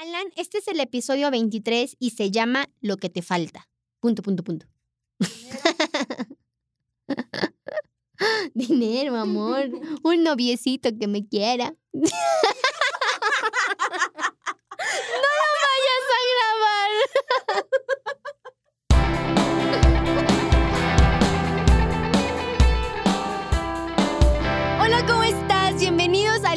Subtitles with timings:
[0.00, 3.68] Alan, este es el episodio 23 y se llama Lo que te falta.
[4.00, 4.66] Punto, punto, punto.
[8.54, 9.68] Dinero, amor.
[10.02, 11.76] Un noviecito que me quiera.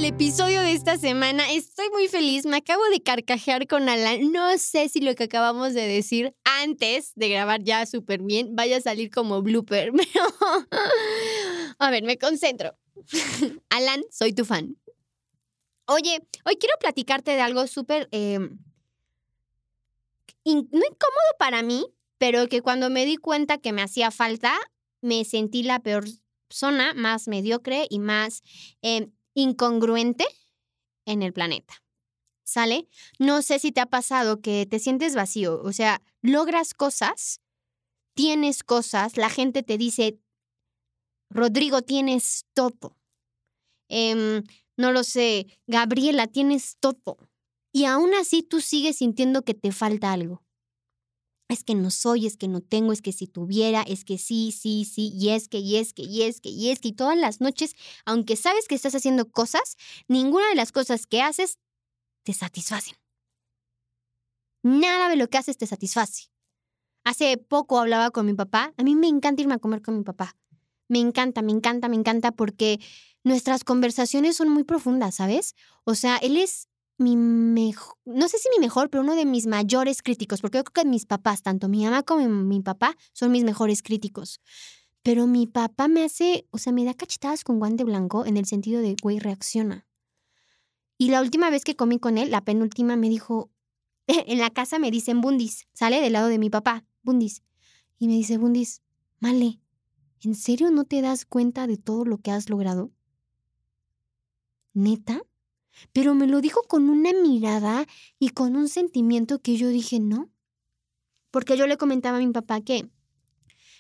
[0.03, 1.49] al episodio de esta semana.
[1.53, 4.33] Estoy muy feliz, me acabo de carcajear con Alan.
[4.33, 8.75] No sé si lo que acabamos de decir antes de grabar ya súper bien vaya
[8.77, 9.93] a salir como blooper.
[11.79, 12.75] A ver, me concentro.
[13.69, 14.75] Alan, soy tu fan.
[15.85, 18.09] Oye, hoy quiero platicarte de algo súper...
[18.11, 18.59] in-
[20.43, 21.85] no incómodo para mí,
[22.17, 24.53] pero que cuando me di cuenta que me hacía falta,
[24.99, 26.03] me sentí la peor
[26.49, 28.41] persona, más mediocre y más
[28.81, 30.25] eh, incongruente
[31.05, 31.83] en el planeta.
[32.45, 32.87] ¿Sale?
[33.19, 37.39] No sé si te ha pasado que te sientes vacío, o sea, logras cosas,
[38.15, 40.19] tienes cosas, la gente te dice,
[41.29, 42.97] Rodrigo, tienes todo.
[43.89, 44.43] Em,
[44.77, 47.17] no lo sé, Gabriela, tienes todo.
[47.71, 50.42] Y aún así tú sigues sintiendo que te falta algo.
[51.49, 54.51] Es que no soy, es que no tengo, es que si tuviera, es que sí,
[54.51, 56.93] sí, sí, y es que, y es que, y es que, y es que, y
[56.93, 59.75] todas las noches, aunque sabes que estás haciendo cosas,
[60.07, 61.59] ninguna de las cosas que haces
[62.23, 62.95] te satisfacen.
[64.63, 66.29] Nada de lo que haces te satisface.
[67.03, 68.73] Hace poco hablaba con mi papá.
[68.77, 70.37] A mí me encanta irme a comer con mi papá.
[70.87, 72.79] Me encanta, me encanta, me encanta porque
[73.23, 75.55] nuestras conversaciones son muy profundas, ¿sabes?
[75.83, 79.47] O sea, él es mi mejor, no sé si mi mejor, pero uno de mis
[79.47, 83.31] mayores críticos, porque yo creo que mis papás, tanto mi mamá como mi papá, son
[83.31, 84.41] mis mejores críticos.
[85.01, 88.45] Pero mi papá me hace, o sea, me da cachetadas con guante blanco en el
[88.45, 89.85] sentido de, güey, reacciona.
[90.97, 93.51] Y la última vez que comí con él, la penúltima, me dijo,
[94.07, 97.43] en la casa me dicen Bundis, sale del lado de mi papá, Bundis.
[97.99, 98.81] Y me dice, Bundis,
[99.23, 99.61] Male,
[100.19, 102.91] ¿en serio no te das cuenta de todo lo que has logrado?
[104.73, 105.21] ¿Neta?
[105.91, 107.85] Pero me lo dijo con una mirada
[108.19, 110.31] y con un sentimiento que yo dije, no.
[111.31, 112.89] Porque yo le comentaba a mi papá que,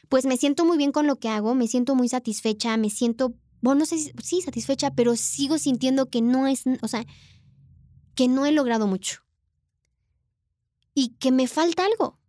[0.09, 3.35] pues me siento muy bien con lo que hago, me siento muy satisfecha, me siento,
[3.61, 7.05] bueno, no sé si, sí, satisfecha, pero sigo sintiendo que no es, o sea,
[8.15, 9.21] que no he logrado mucho.
[10.93, 12.19] Y que me falta algo.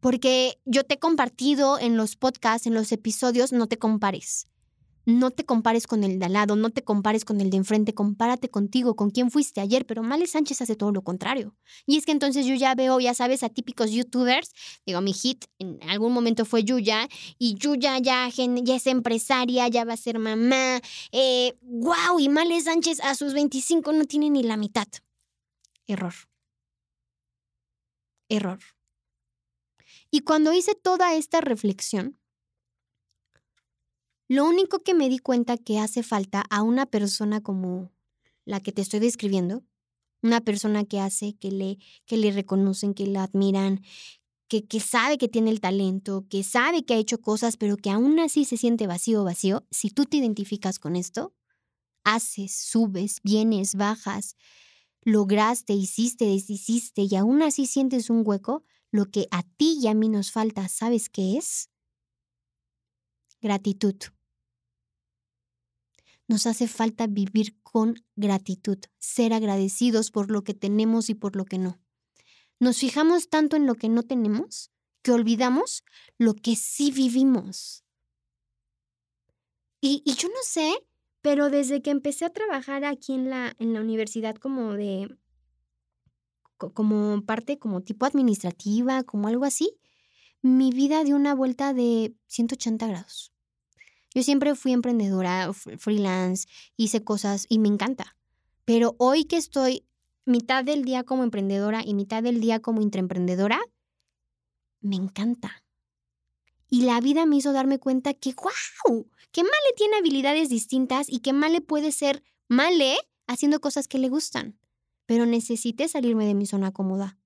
[0.00, 4.46] Porque yo te he compartido en los podcasts, en los episodios, no te compares.
[5.08, 7.94] No te compares con el de al lado, no te compares con el de enfrente,
[7.94, 11.54] compárate contigo, con quién fuiste ayer, pero Male Sánchez hace todo lo contrario.
[11.86, 14.52] Y es que entonces yo ya veo, ya sabes, a típicos youtubers,
[14.84, 17.08] digo, mi hit en algún momento fue Yuya,
[17.38, 20.80] y Yuya ya, es empresaria, ya va a ser mamá,
[21.12, 24.88] eh, wow, y Male Sánchez a sus 25 no tiene ni la mitad.
[25.86, 26.14] Error.
[28.28, 28.58] Error.
[30.10, 32.18] Y cuando hice toda esta reflexión,
[34.28, 37.92] lo único que me di cuenta que hace falta a una persona como
[38.44, 39.64] la que te estoy describiendo,
[40.22, 43.82] una persona que hace, que le, que le reconocen, que la admiran,
[44.48, 47.90] que, que sabe que tiene el talento, que sabe que ha hecho cosas, pero que
[47.90, 51.34] aún así se siente vacío, vacío, si tú te identificas con esto,
[52.04, 54.36] haces, subes, vienes, bajas,
[55.02, 59.94] lograste, hiciste, deshiciste y aún así sientes un hueco, lo que a ti y a
[59.94, 61.70] mí nos falta, ¿sabes qué es?
[63.40, 63.96] Gratitud.
[66.28, 71.44] Nos hace falta vivir con gratitud, ser agradecidos por lo que tenemos y por lo
[71.44, 71.78] que no.
[72.58, 74.70] Nos fijamos tanto en lo que no tenemos
[75.06, 75.84] que olvidamos
[76.18, 77.84] lo que sí vivimos.
[79.80, 80.84] Y, yo no sé,
[81.20, 85.16] pero desde que empecé a trabajar aquí en la, en la universidad como de,
[86.56, 89.78] co- como parte, como tipo administrativa, como algo así,
[90.42, 93.32] mi vida dio una vuelta de 180 grados.
[94.16, 98.16] Yo siempre fui emprendedora, freelance, hice cosas y me encanta.
[98.64, 99.84] Pero hoy que estoy
[100.24, 103.60] mitad del día como emprendedora y mitad del día como intraemprendedora,
[104.80, 105.62] me encanta.
[106.70, 111.18] Y la vida me hizo darme cuenta que, wow, que Male tiene habilidades distintas y
[111.18, 112.96] que Male puede ser Male
[113.26, 114.58] haciendo cosas que le gustan.
[115.04, 117.18] Pero necesité salirme de mi zona cómoda.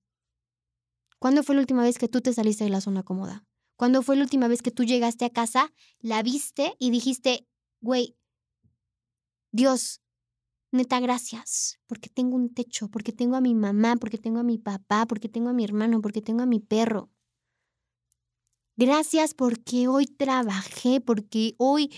[1.19, 3.45] ¿Cuándo fue la última vez que tú te saliste de la zona cómoda?
[3.81, 7.47] ¿Cuándo fue la última vez que tú llegaste a casa, la viste y dijiste,
[7.79, 8.15] güey,
[9.51, 10.01] Dios,
[10.71, 14.59] neta, gracias, porque tengo un techo, porque tengo a mi mamá, porque tengo a mi
[14.59, 17.09] papá, porque tengo a mi hermano, porque tengo a mi perro?
[18.77, 21.91] Gracias porque hoy trabajé, porque hoy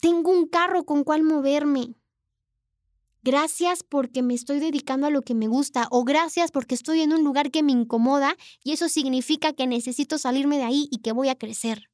[0.00, 1.94] tengo un carro con cual moverme.
[3.24, 7.14] Gracias porque me estoy dedicando a lo que me gusta o gracias porque estoy en
[7.14, 11.12] un lugar que me incomoda y eso significa que necesito salirme de ahí y que
[11.12, 11.88] voy a crecer.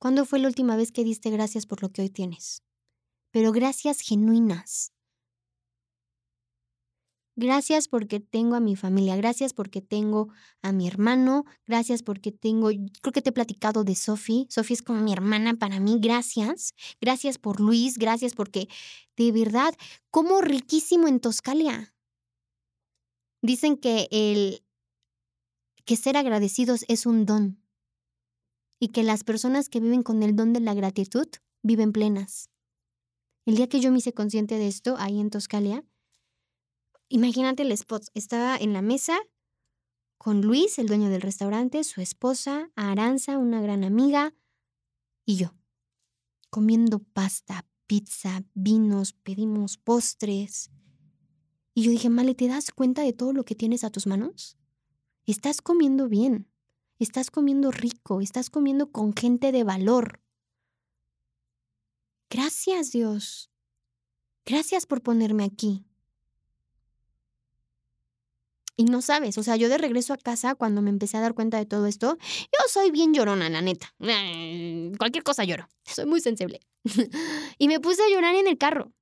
[0.00, 2.64] ¿Cuándo fue la última vez que diste gracias por lo que hoy tienes?
[3.30, 4.92] Pero gracias genuinas.
[7.40, 10.26] Gracias porque tengo a mi familia, gracias porque tengo
[10.60, 12.70] a mi hermano, gracias porque tengo,
[13.00, 16.74] creo que te he platicado de Sofi, Sofi es como mi hermana para mí, gracias,
[17.00, 18.66] gracias por Luis, gracias porque
[19.16, 19.72] de verdad,
[20.10, 21.94] como riquísimo en Toscalia.
[23.40, 24.64] Dicen que el
[25.84, 27.62] que ser agradecidos es un don
[28.80, 31.28] y que las personas que viven con el don de la gratitud
[31.62, 32.50] viven plenas.
[33.46, 35.84] El día que yo me hice consciente de esto ahí en Toscalia,
[37.08, 38.04] Imagínate el spot.
[38.14, 39.18] Estaba en la mesa
[40.18, 44.34] con Luis, el dueño del restaurante, su esposa, Aranza, una gran amiga,
[45.24, 45.54] y yo,
[46.50, 50.70] comiendo pasta, pizza, vinos, pedimos postres.
[51.74, 54.58] Y yo dije, Male, ¿te das cuenta de todo lo que tienes a tus manos?
[55.24, 56.50] Estás comiendo bien,
[56.98, 60.20] estás comiendo rico, estás comiendo con gente de valor.
[62.30, 63.50] Gracias, Dios.
[64.44, 65.87] Gracias por ponerme aquí.
[68.80, 71.34] Y no sabes, o sea, yo de regreso a casa, cuando me empecé a dar
[71.34, 73.92] cuenta de todo esto, yo soy bien llorona, la neta.
[73.98, 75.68] Eh, cualquier cosa lloro.
[75.84, 76.60] Soy muy sensible.
[77.58, 78.92] y me puse a llorar en el carro.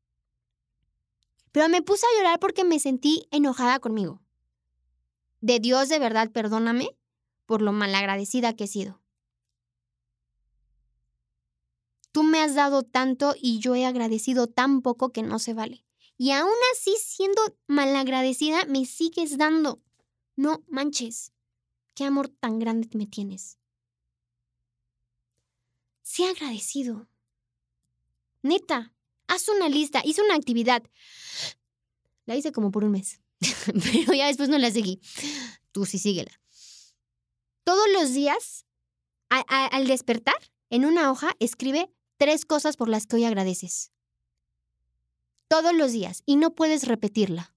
[1.53, 4.23] Pero me puse a llorar porque me sentí enojada conmigo.
[5.43, 6.97] De Dios, de verdad, perdóname
[7.45, 9.03] por lo malagradecida que he sido.
[12.13, 15.85] Tú me has dado tanto y yo he agradecido tan poco que no se vale.
[16.19, 19.83] Y aún así, siendo malagradecida, me sigues dando.
[20.35, 21.33] No manches.
[21.95, 23.59] Qué amor tan grande me tienes.
[26.03, 27.09] Sé agradecido.
[28.43, 28.95] Neta,
[29.27, 30.83] haz una lista, hice una actividad.
[32.25, 33.21] La hice como por un mes,
[33.67, 35.01] pero ya después no la seguí.
[35.73, 36.31] Tú sí síguela.
[37.65, 38.65] Todos los días,
[39.29, 40.37] al despertar,
[40.71, 43.91] en una hoja escribe tres cosas por las que hoy agradeces
[45.49, 47.55] todos los días y no puedes repetirla.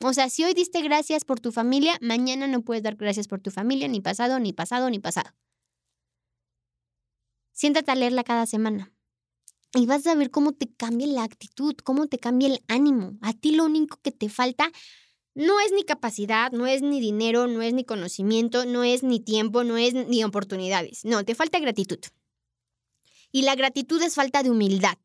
[0.00, 3.40] O sea, si hoy diste gracias por tu familia, mañana no puedes dar gracias por
[3.40, 5.30] tu familia, ni pasado, ni pasado, ni pasado.
[7.52, 8.92] Siéntate a leerla cada semana.
[9.74, 13.16] Y vas a ver cómo te cambia la actitud, cómo te cambia el ánimo.
[13.22, 14.70] A ti lo único que te falta
[15.34, 19.20] no es ni capacidad, no es ni dinero, no es ni conocimiento, no es ni
[19.20, 21.04] tiempo, no es ni oportunidades.
[21.04, 22.00] No, te falta gratitud.
[23.30, 24.98] Y la gratitud es falta de humildad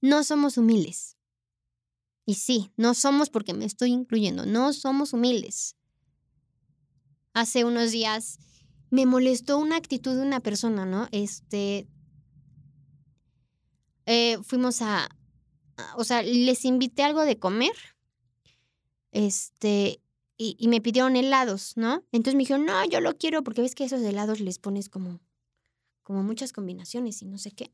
[0.00, 1.16] no somos humildes.
[2.24, 5.76] Y sí, no somos porque me estoy incluyendo, no somos humildes.
[7.32, 8.38] Hace unos días
[8.90, 11.08] me molestó una actitud de una persona, ¿no?
[11.10, 11.88] Este,
[14.06, 15.08] eh, fuimos a,
[15.96, 17.72] o sea, les invité algo de comer,
[19.12, 20.02] este,
[20.36, 22.04] y, me pidieron helados, ¿no?
[22.12, 25.20] Entonces me dijeron, no, yo lo quiero porque ves que esos helados les pones como,
[26.04, 27.72] como muchas combinaciones y no sé qué.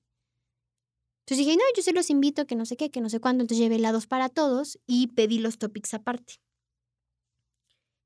[1.25, 3.43] Entonces dije, no, yo se los invito, que no sé qué, que no sé cuándo.
[3.43, 6.35] Entonces llevé helados para todos y pedí los topics aparte.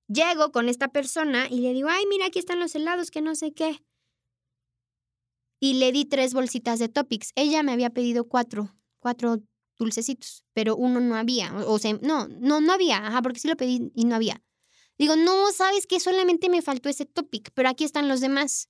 [0.07, 3.35] Llego con esta persona y le digo, ay, mira, aquí están los helados, que no
[3.35, 3.83] sé qué.
[5.59, 7.33] Y le di tres bolsitas de topics.
[7.35, 9.43] Ella me había pedido cuatro, cuatro
[9.79, 11.53] dulcecitos, pero uno no había.
[11.67, 14.45] O, sea, no, no, no había, ajá, porque sí lo pedí y no había.
[14.97, 18.69] Digo, no, sabes que solamente me faltó ese topic, pero aquí están los demás.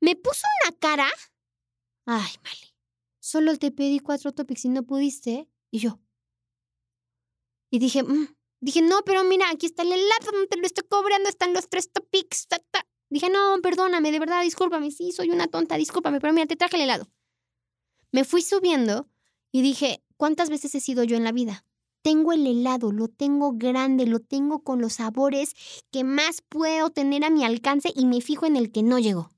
[0.00, 1.08] Me puso una cara.
[2.04, 2.67] Ay, vale
[3.28, 5.48] solo te pedí cuatro topics y no pudiste.
[5.70, 6.00] Y yo.
[7.70, 8.34] Y dije, mm".
[8.60, 11.68] dije, no, pero mira, aquí está el helado, no te lo estoy cobrando, están los
[11.68, 12.46] tres topics.
[13.10, 16.76] Dije, no, perdóname, de verdad, discúlpame, sí, soy una tonta, discúlpame, pero mira, te traje
[16.76, 17.08] el helado.
[18.12, 19.08] Me fui subiendo
[19.52, 21.66] y dije, ¿cuántas veces he sido yo en la vida?
[22.00, 25.54] Tengo el helado, lo tengo grande, lo tengo con los sabores
[25.90, 29.30] que más puedo tener a mi alcance y me fijo en el que no llegó.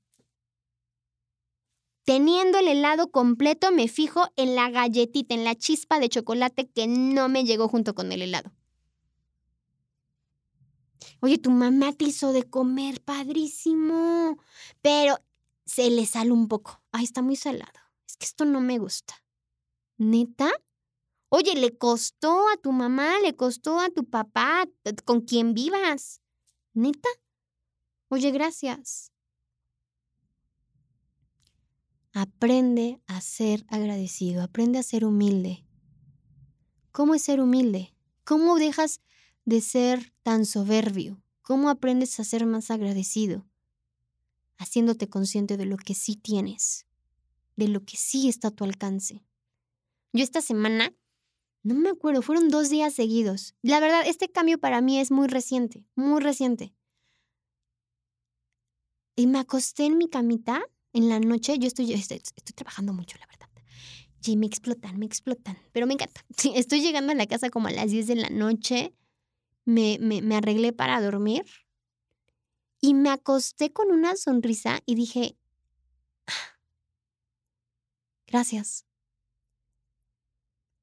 [2.11, 6.85] Teniendo el helado completo, me fijo en la galletita, en la chispa de chocolate que
[6.85, 8.51] no me llegó junto con el helado.
[11.21, 14.37] Oye, tu mamá te hizo de comer, padrísimo.
[14.81, 15.19] Pero
[15.65, 16.83] se le sale un poco.
[16.91, 17.79] Ay, está muy salado.
[18.05, 19.13] Es que esto no me gusta.
[19.97, 20.51] ¿Neta?
[21.29, 24.67] Oye, le costó a tu mamá, le costó a tu papá,
[25.05, 26.19] con quien vivas.
[26.73, 27.07] ¿Neta?
[28.09, 29.10] Oye, gracias.
[32.13, 35.65] Aprende a ser agradecido, aprende a ser humilde.
[36.91, 37.95] ¿Cómo es ser humilde?
[38.25, 38.99] ¿Cómo dejas
[39.45, 41.23] de ser tan soberbio?
[41.41, 43.47] ¿Cómo aprendes a ser más agradecido?
[44.57, 46.85] Haciéndote consciente de lo que sí tienes,
[47.55, 49.23] de lo que sí está a tu alcance.
[50.11, 50.93] Yo esta semana,
[51.63, 53.55] no me acuerdo, fueron dos días seguidos.
[53.61, 56.75] La verdad, este cambio para mí es muy reciente, muy reciente.
[59.15, 60.61] Y me acosté en mi camita
[60.93, 61.57] en la noche.
[61.59, 63.47] Yo estoy, estoy, estoy trabajando mucho, la verdad.
[64.23, 65.57] Y me explotan, me explotan.
[65.71, 66.25] Pero me encanta.
[66.55, 68.93] estoy llegando a la casa como a las 10 de la noche.
[69.65, 71.45] Me, me, me arreglé para dormir.
[72.79, 75.37] Y me acosté con una sonrisa y dije,
[76.25, 76.57] ah,
[78.25, 78.85] gracias.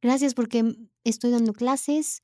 [0.01, 2.23] Gracias porque estoy dando clases,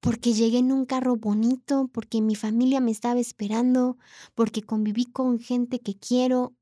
[0.00, 3.98] porque llegué en un carro bonito, porque mi familia me estaba esperando,
[4.34, 6.54] porque conviví con gente que quiero.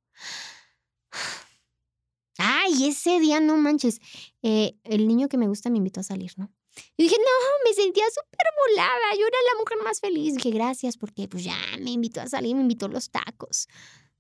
[2.38, 4.00] Ay, ese día no manches.
[4.42, 6.50] Eh, el niño que me gusta me invitó a salir, ¿no?
[6.96, 9.14] Y dije, no, me sentía súper volada.
[9.18, 10.34] Yo era la mujer más feliz.
[10.34, 13.68] Dije, gracias, porque pues ya me invitó a salir, me invitó a los tacos,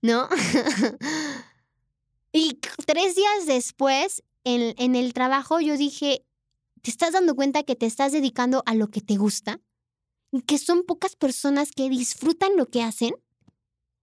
[0.02, 0.28] ¿no?
[2.32, 6.24] y tres días después, en, en el trabajo, yo dije,
[6.82, 9.60] ¿te estás dando cuenta que te estás dedicando a lo que te gusta?
[10.30, 13.14] Y que son pocas personas que disfrutan lo que hacen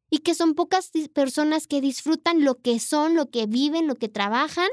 [0.09, 4.09] y que son pocas personas que disfrutan lo que son, lo que viven, lo que
[4.09, 4.69] trabajan.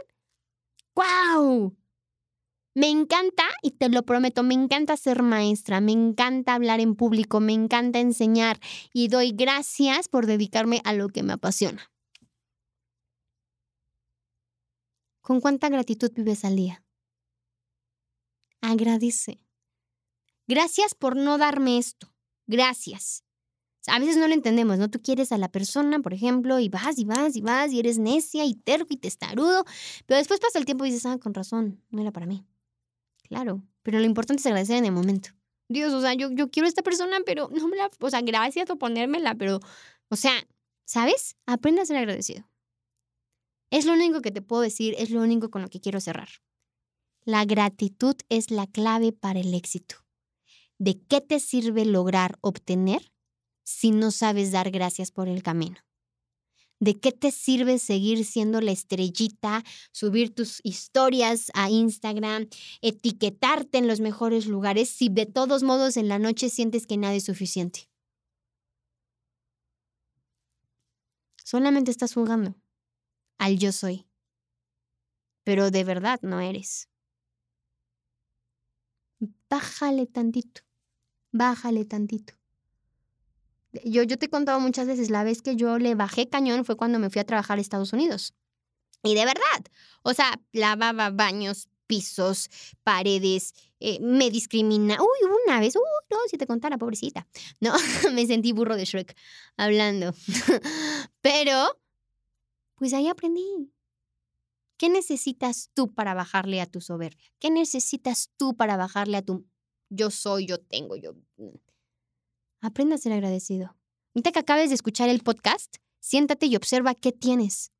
[0.95, 1.76] ¡Wow!
[2.75, 7.40] Me encanta, y te lo prometo, me encanta ser maestra, me encanta hablar en público,
[7.40, 8.61] me encanta enseñar
[8.93, 11.90] y doy gracias por dedicarme a lo que me apasiona.
[15.23, 16.85] ¿Con cuánta gratitud vives al día?
[18.61, 19.40] Agradece.
[20.47, 22.14] Gracias por no darme esto.
[22.47, 23.25] Gracias.
[23.88, 24.90] A veces no lo entendemos, ¿no?
[24.90, 27.99] Tú quieres a la persona, por ejemplo, y vas y vas y vas y eres
[27.99, 29.64] necia y terco y testarudo,
[30.07, 32.45] pero después pasa el tiempo y dices, ah, con razón, no era para mí.
[33.28, 35.31] Claro, pero lo importante es agradecer en el momento.
[35.69, 38.21] Dios, o sea, yo, yo quiero a esta persona, pero no me la, o sea,
[38.21, 39.61] gracias por ponérmela, pero,
[40.09, 40.33] o sea,
[40.85, 41.37] ¿sabes?
[41.47, 42.49] Aprende a ser agradecido.
[43.71, 46.28] Es lo único que te puedo decir, es lo único con lo que quiero cerrar.
[47.25, 49.97] La gratitud es la clave para el éxito.
[50.78, 53.12] ¿De qué te sirve lograr obtener
[53.67, 55.77] si no sabes dar gracias por el camino?
[56.79, 62.49] ¿De qué te sirve seguir siendo la estrellita, subir tus historias a Instagram,
[62.81, 67.15] etiquetarte en los mejores lugares si de todos modos en la noche sientes que nada
[67.15, 67.89] es suficiente?
[71.43, 72.55] Solamente estás jugando
[73.39, 74.07] al yo soy,
[75.45, 76.89] pero de verdad no eres.
[79.49, 80.61] Bájale tantito,
[81.33, 82.36] bájale tantito.
[83.85, 86.76] Yo, yo te he contado muchas veces, la vez que yo le bajé cañón fue
[86.76, 88.35] cuando me fui a trabajar a Estados Unidos.
[89.02, 89.64] Y de verdad,
[90.02, 92.49] o sea, lavaba baños, pisos,
[92.83, 94.99] paredes, eh, me discrimina.
[95.00, 97.26] Uy, una vez, uy, no, si te contara, pobrecita.
[97.61, 97.73] No,
[98.12, 99.16] me sentí burro de Shrek
[99.56, 100.14] hablando.
[101.21, 101.78] Pero,
[102.76, 103.73] pues ahí aprendí.
[104.76, 107.33] ¿Qué necesitas tú para bajarle a tu soberbia?
[107.38, 109.47] ¿Qué necesitas tú para bajarle a tu
[109.88, 111.14] yo soy, yo tengo, yo...
[112.67, 113.77] Aprende a ser agradecido.
[114.13, 117.71] Ahorita que acabes de escuchar el podcast, siéntate y observa qué tienes.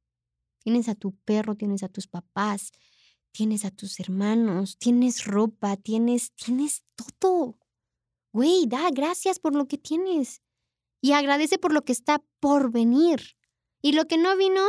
[0.63, 2.71] Tienes a tu perro, tienes a tus papás,
[3.33, 6.85] tienes a tus hermanos, tienes ropa, tienes, tienes
[7.19, 7.59] todo.
[8.33, 10.41] Güey, da gracias por lo que tienes.
[11.01, 13.37] Y agradece por lo que está por venir.
[13.83, 14.63] Y lo que no vino,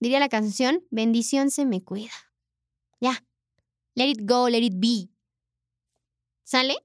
[0.00, 2.12] diría la canción, bendición se me cuida.
[3.00, 3.24] Ya.
[3.94, 5.08] Let it go, let it be.
[6.42, 6.76] ¿Sale?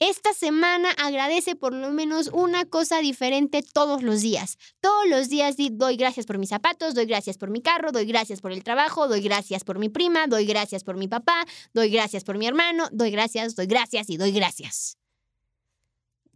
[0.00, 4.58] Esta semana agradece por lo menos una cosa diferente todos los días.
[4.80, 8.40] Todos los días doy gracias por mis zapatos, doy gracias por mi carro, doy gracias
[8.40, 12.24] por el trabajo, doy gracias por mi prima, doy gracias por mi papá, doy gracias
[12.24, 14.98] por mi hermano, doy gracias, doy gracias y doy gracias.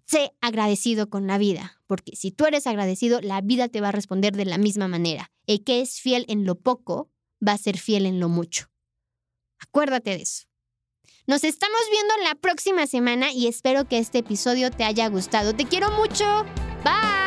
[0.07, 3.93] Sé agradecido con la vida, porque si tú eres agradecido, la vida te va a
[3.93, 5.31] responder de la misma manera.
[5.47, 7.11] El que es fiel en lo poco,
[7.47, 8.71] va a ser fiel en lo mucho.
[9.59, 10.48] Acuérdate de eso.
[11.29, 15.55] Nos estamos viendo la próxima semana y espero que este episodio te haya gustado.
[15.55, 16.25] Te quiero mucho.
[16.83, 17.18] Bye.